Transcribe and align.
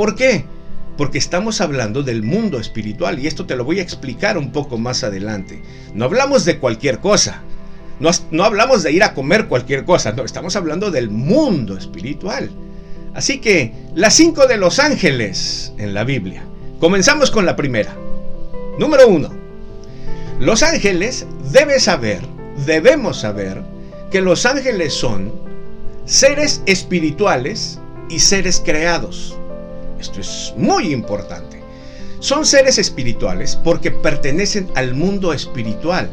¿Por 0.00 0.14
qué? 0.14 0.46
Porque 0.96 1.18
estamos 1.18 1.60
hablando 1.60 2.02
del 2.02 2.22
mundo 2.22 2.58
espiritual 2.58 3.18
y 3.18 3.26
esto 3.26 3.44
te 3.44 3.54
lo 3.54 3.66
voy 3.66 3.80
a 3.80 3.82
explicar 3.82 4.38
un 4.38 4.50
poco 4.50 4.78
más 4.78 5.04
adelante. 5.04 5.60
No 5.92 6.06
hablamos 6.06 6.46
de 6.46 6.58
cualquier 6.58 7.00
cosa. 7.00 7.42
No, 7.98 8.08
no 8.30 8.44
hablamos 8.44 8.82
de 8.82 8.92
ir 8.92 9.04
a 9.04 9.12
comer 9.12 9.46
cualquier 9.46 9.84
cosa. 9.84 10.12
No, 10.12 10.24
estamos 10.24 10.56
hablando 10.56 10.90
del 10.90 11.10
mundo 11.10 11.76
espiritual. 11.76 12.48
Así 13.12 13.42
que 13.42 13.74
las 13.94 14.14
cinco 14.14 14.46
de 14.46 14.56
los 14.56 14.78
ángeles 14.78 15.74
en 15.76 15.92
la 15.92 16.04
Biblia. 16.04 16.44
Comenzamos 16.78 17.30
con 17.30 17.44
la 17.44 17.54
primera. 17.54 17.94
Número 18.78 19.06
uno. 19.06 19.28
Los 20.38 20.62
ángeles 20.62 21.26
debes 21.52 21.82
saber, 21.82 22.22
debemos 22.64 23.20
saber, 23.20 23.62
que 24.10 24.22
los 24.22 24.46
ángeles 24.46 24.94
son 24.94 25.30
seres 26.06 26.62
espirituales 26.64 27.78
y 28.08 28.20
seres 28.20 28.62
creados. 28.64 29.36
Esto 30.00 30.20
es 30.20 30.54
muy 30.56 30.92
importante. 30.92 31.60
Son 32.20 32.44
seres 32.44 32.78
espirituales 32.78 33.56
porque 33.62 33.90
pertenecen 33.90 34.68
al 34.74 34.94
mundo 34.94 35.32
espiritual. 35.32 36.10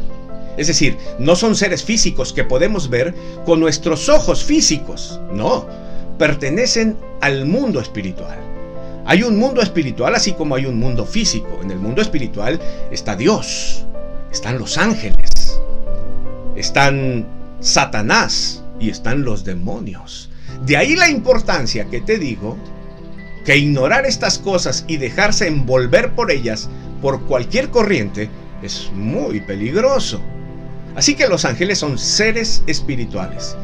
Es 0.57 0.67
decir, 0.67 0.97
no 1.19 1.35
son 1.35 1.55
seres 1.55 1.83
físicos 1.83 2.33
que 2.33 2.43
podemos 2.43 2.89
ver 2.89 3.13
con 3.45 3.59
nuestros 3.59 4.09
ojos 4.09 4.43
físicos. 4.43 5.19
No, 5.31 5.67
pertenecen 6.17 6.97
al 7.21 7.45
mundo 7.45 7.79
espiritual. 7.79 8.37
Hay 9.05 9.23
un 9.23 9.37
mundo 9.37 9.61
espiritual 9.61 10.15
así 10.15 10.33
como 10.33 10.55
hay 10.55 10.65
un 10.65 10.77
mundo 10.77 11.05
físico. 11.05 11.59
En 11.61 11.71
el 11.71 11.79
mundo 11.79 12.01
espiritual 12.01 12.59
está 12.91 13.15
Dios, 13.15 13.85
están 14.31 14.57
los 14.59 14.77
ángeles, 14.77 15.61
están 16.55 17.25
Satanás 17.61 18.63
y 18.79 18.89
están 18.89 19.23
los 19.23 19.45
demonios. 19.45 20.29
De 20.65 20.75
ahí 20.75 20.95
la 20.95 21.09
importancia 21.09 21.85
que 21.85 22.01
te 22.01 22.17
digo 22.17 22.57
que 23.47 23.55
ignorar 23.55 24.05
estas 24.05 24.37
cosas 24.37 24.83
y 24.89 24.97
dejarse 24.97 25.47
envolver 25.47 26.11
por 26.11 26.31
ellas 26.31 26.67
por 27.01 27.21
cualquier 27.27 27.69
corriente 27.69 28.29
es 28.61 28.91
muy 28.93 29.39
peligroso. 29.39 30.19
Así 30.97 31.15
que 31.15 31.29
los 31.29 31.45
ángeles 31.45 31.79
son 31.79 31.97
seres 31.97 32.61
espirituales, 32.67 33.55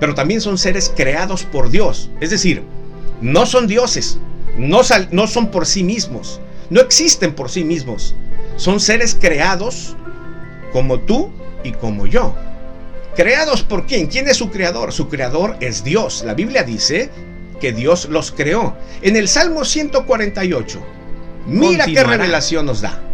pero 0.00 0.16
también 0.16 0.40
son 0.40 0.58
seres 0.58 0.92
creados 0.94 1.44
por 1.44 1.70
Dios. 1.70 2.10
Es 2.20 2.30
decir, 2.30 2.64
no 3.20 3.46
son 3.46 3.68
dioses, 3.68 4.18
no, 4.56 4.80
no 5.12 5.26
son 5.28 5.52
por 5.52 5.66
sí 5.66 5.84
mismos, 5.84 6.40
no 6.68 6.80
existen 6.80 7.32
por 7.32 7.48
sí 7.48 7.62
mismos. 7.62 8.16
Son 8.56 8.80
seres 8.80 9.16
creados 9.20 9.94
como 10.72 10.98
tú 10.98 11.30
y 11.62 11.70
como 11.70 12.08
yo. 12.08 12.34
¿Creados 13.14 13.62
por 13.62 13.86
quién? 13.86 14.08
¿Quién 14.08 14.26
es 14.26 14.36
su 14.36 14.50
creador? 14.50 14.92
Su 14.92 15.08
creador 15.08 15.56
es 15.60 15.84
Dios. 15.84 16.24
La 16.26 16.34
Biblia 16.34 16.64
dice 16.64 17.10
que 17.58 17.72
Dios 17.72 18.08
los 18.08 18.32
creó. 18.32 18.76
En 19.02 19.16
el 19.16 19.28
Salmo 19.28 19.64
148, 19.64 20.80
mira 21.46 21.86
qué 21.86 22.02
revelación 22.04 22.66
nos 22.66 22.80
da. 22.80 23.07